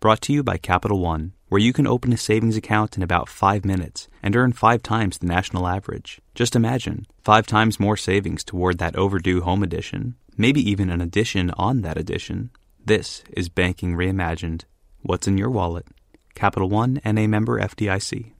[0.00, 3.28] Brought to you by Capital One, where you can open a savings account in about
[3.28, 6.22] five minutes and earn five times the national average.
[6.34, 11.50] Just imagine five times more savings toward that overdue home edition, maybe even an addition
[11.58, 12.48] on that addition.
[12.82, 14.62] This is Banking Reimagined.
[15.02, 15.86] What's in your wallet?
[16.34, 18.32] Capital One and a member FDIC.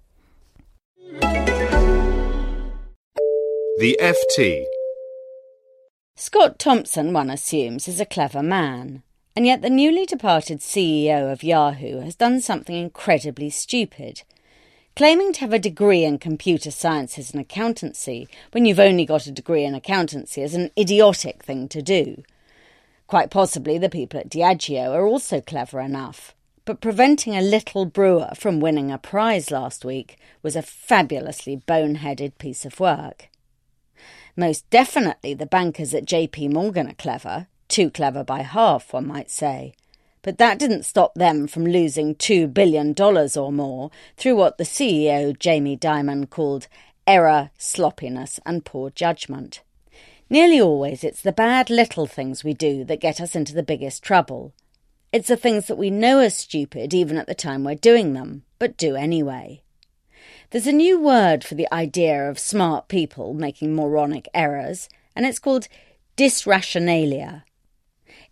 [3.80, 4.64] The FT.
[6.16, 9.02] Scott Thompson, one assumes, is a clever man.
[9.36, 14.22] And yet the newly departed CEO of Yahoo has done something incredibly stupid.
[14.96, 19.32] Claiming to have a degree in computer sciences and accountancy when you've only got a
[19.32, 22.22] degree in accountancy is an idiotic thing to do.
[23.06, 26.34] Quite possibly the people at Diageo are also clever enough.
[26.64, 32.36] But preventing a little brewer from winning a prize last week was a fabulously boneheaded
[32.38, 33.28] piece of work.
[34.36, 39.30] Most definitely the bankers at JP Morgan are clever, too clever by half, one might
[39.30, 39.74] say.
[40.22, 45.38] But that didn't stop them from losing $2 billion or more through what the CEO,
[45.38, 46.66] Jamie Dimon, called
[47.06, 49.62] error, sloppiness, and poor judgment.
[50.28, 54.02] Nearly always it's the bad little things we do that get us into the biggest
[54.02, 54.52] trouble.
[55.12, 58.44] It's the things that we know are stupid even at the time we're doing them,
[58.58, 59.62] but do anyway.
[60.50, 65.38] There's a new word for the idea of smart people making moronic errors, and it's
[65.38, 65.66] called
[66.16, 67.42] dysrationalia.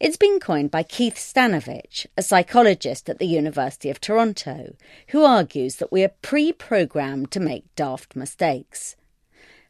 [0.00, 4.76] It's been coined by Keith Stanovich, a psychologist at the University of Toronto,
[5.08, 8.94] who argues that we are pre programmed to make daft mistakes.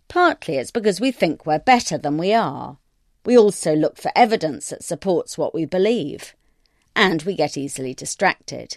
[0.07, 2.77] Partly it's because we think we're better than we are.
[3.25, 6.35] We also look for evidence that supports what we believe.
[6.95, 8.77] And we get easily distracted.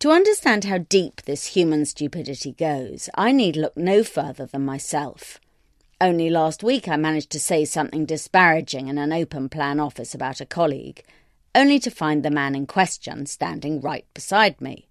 [0.00, 5.38] To understand how deep this human stupidity goes, I need look no further than myself.
[5.98, 10.42] Only last week I managed to say something disparaging in an open plan office about
[10.42, 11.02] a colleague,
[11.54, 14.88] only to find the man in question standing right beside me.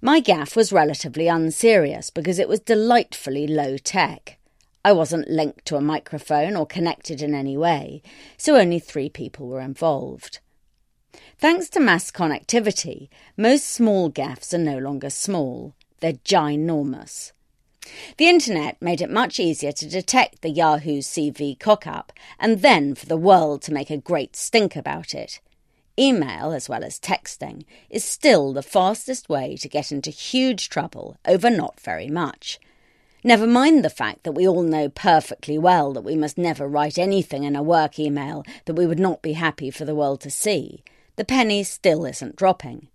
[0.00, 4.38] My gaffe was relatively unserious because it was delightfully low tech.
[4.84, 8.02] I wasn't linked to a microphone or connected in any way,
[8.36, 10.40] so only three people were involved.
[11.38, 17.30] Thanks to mass connectivity, most small gaffes are no longer small, they're ginormous.
[18.16, 23.06] The internet made it much easier to detect the Yahoo CV cock-up and then for
[23.06, 25.40] the world to make a great stink about it.
[25.98, 31.16] Email, as well as texting, is still the fastest way to get into huge trouble
[31.26, 32.60] over not very much.
[33.24, 36.98] Never mind the fact that we all know perfectly well that we must never write
[36.98, 40.30] anything in a work email that we would not be happy for the world to
[40.30, 40.82] see.
[41.16, 42.88] The penny still isn't dropping.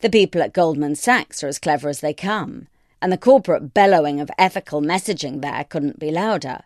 [0.00, 2.68] The people at Goldman Sachs are as clever as they come
[3.04, 6.60] and the corporate bellowing of ethical messaging there couldn't be louder.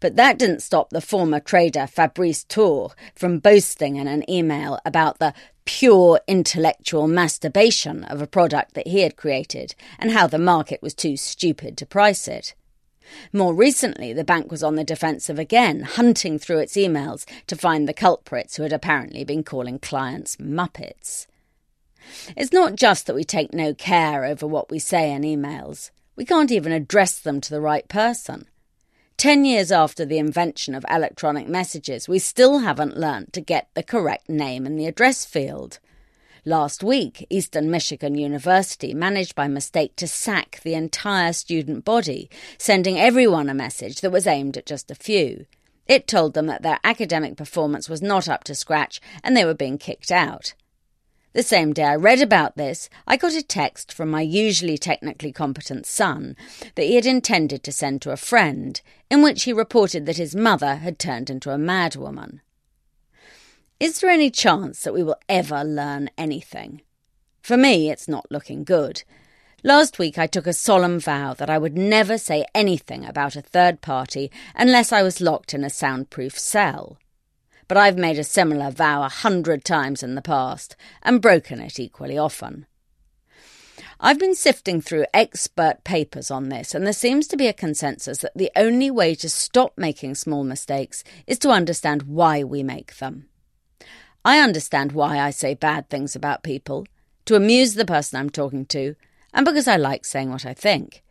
[0.00, 5.20] But that didn't stop the former trader Fabrice Tourre from boasting in an email about
[5.20, 5.32] the
[5.64, 10.92] pure intellectual masturbation of a product that he had created and how the market was
[10.92, 12.56] too stupid to price it.
[13.32, 17.88] More recently, the bank was on the defensive again, hunting through its emails to find
[17.88, 21.28] the culprits who had apparently been calling clients muppets.
[22.36, 26.24] It's not just that we take no care over what we say in emails, we
[26.24, 28.46] can't even address them to the right person.
[29.16, 33.82] Ten years after the invention of electronic messages, we still haven't learnt to get the
[33.82, 35.78] correct name in the address field.
[36.44, 42.98] Last week, Eastern Michigan University managed by mistake to sack the entire student body, sending
[42.98, 45.46] everyone a message that was aimed at just a few.
[45.86, 49.54] It told them that their academic performance was not up to scratch and they were
[49.54, 50.54] being kicked out.
[51.36, 55.32] The same day I read about this, I got a text from my usually technically
[55.32, 56.34] competent son
[56.76, 58.80] that he had intended to send to a friend,
[59.10, 62.40] in which he reported that his mother had turned into a madwoman.
[63.78, 66.80] Is there any chance that we will ever learn anything?
[67.42, 69.02] For me, it's not looking good.
[69.62, 73.42] Last week, I took a solemn vow that I would never say anything about a
[73.42, 76.96] third party unless I was locked in a soundproof cell
[77.68, 81.80] but I've made a similar vow a hundred times in the past and broken it
[81.80, 82.66] equally often.
[83.98, 88.18] I've been sifting through expert papers on this, and there seems to be a consensus
[88.18, 92.98] that the only way to stop making small mistakes is to understand why we make
[92.98, 93.26] them.
[94.22, 96.86] I understand why I say bad things about people,
[97.24, 98.96] to amuse the person I'm talking to,
[99.32, 101.02] and because I like saying what I think.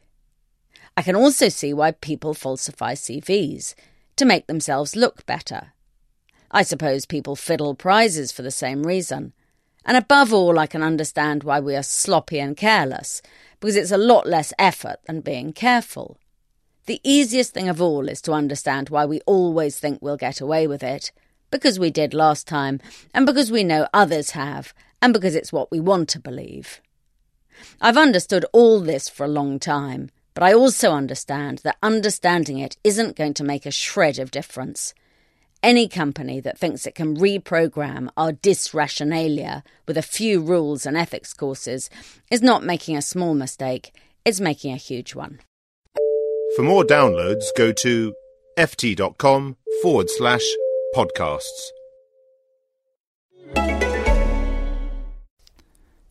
[0.96, 3.74] I can also see why people falsify CVs,
[4.16, 5.74] to make themselves look better
[6.56, 9.34] I suppose people fiddle prizes for the same reason.
[9.84, 13.22] And above all, I can understand why we are sloppy and careless,
[13.60, 16.18] because it's a lot less effort than being careful.
[16.86, 20.66] The easiest thing of all is to understand why we always think we'll get away
[20.66, 21.12] with it,
[21.52, 22.80] because we did last time,
[23.14, 26.80] and because we know others have, and because it's what we want to believe.
[27.82, 32.78] I've understood all this for a long time, but I also understand that understanding it
[32.82, 34.94] isn't going to make a shred of difference.
[35.66, 41.34] Any company that thinks it can reprogram our dysrationalia with a few rules and ethics
[41.34, 41.90] courses
[42.30, 43.92] is not making a small mistake,
[44.24, 45.40] it's making a huge one.
[46.56, 48.14] For more downloads, go to
[48.56, 50.44] ft.com forward slash
[50.96, 51.72] podcasts.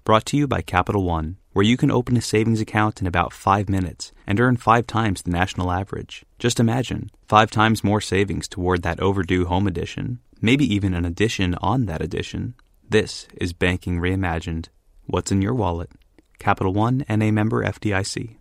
[0.03, 3.33] Brought to you by Capital One, where you can open a savings account in about
[3.33, 6.25] five minutes and earn five times the national average.
[6.39, 11.55] Just imagine five times more savings toward that overdue home edition, maybe even an addition
[11.62, 12.55] on that addition.
[12.87, 14.67] This is Banking Reimagined.
[15.06, 15.91] What's in your wallet?
[16.39, 18.37] Capital One and a member FDIC.